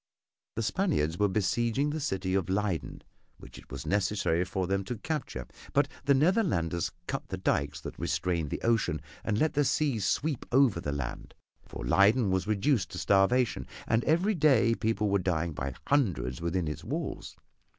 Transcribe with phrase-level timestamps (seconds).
[0.55, 3.03] The Spaniards were besieging the city of Leyden,
[3.37, 7.99] which it was necessary for them to capture, but the Netherlanders cut the dykes that
[7.99, 11.35] restrained the ocean and let the sea sweep over the land,
[11.67, 16.67] for Leyden was reduced to starvation, and every day people were dying by hundreds within
[16.67, 17.35] its walls.